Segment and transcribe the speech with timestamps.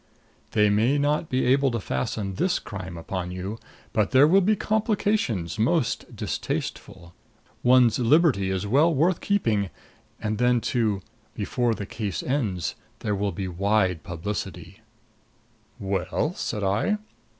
[0.53, 3.59] "They may not be able to fasten this crime upon you,
[3.93, 7.13] but there will be complications most distasteful.
[7.61, 9.69] One's liberty is well worth keeping
[10.19, 11.03] and then, too,
[11.35, 14.81] before the case ends, there will be wide publicity"
[15.79, 16.97] "'Well?" said I.